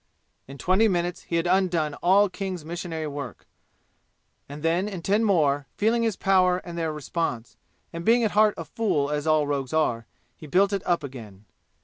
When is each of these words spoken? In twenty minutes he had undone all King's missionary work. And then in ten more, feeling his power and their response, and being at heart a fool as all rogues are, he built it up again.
In 0.47 0.57
twenty 0.57 0.87
minutes 0.87 1.21
he 1.29 1.35
had 1.35 1.45
undone 1.45 1.93
all 2.01 2.27
King's 2.27 2.65
missionary 2.65 3.05
work. 3.05 3.45
And 4.49 4.63
then 4.63 4.87
in 4.89 5.03
ten 5.03 5.23
more, 5.23 5.67
feeling 5.77 6.01
his 6.01 6.15
power 6.15 6.57
and 6.63 6.75
their 6.75 6.91
response, 6.91 7.55
and 7.93 8.03
being 8.03 8.23
at 8.23 8.31
heart 8.31 8.55
a 8.57 8.65
fool 8.65 9.11
as 9.11 9.27
all 9.27 9.45
rogues 9.45 9.73
are, 9.73 10.07
he 10.35 10.47
built 10.47 10.73
it 10.73 10.81
up 10.87 11.03
again. 11.03 11.45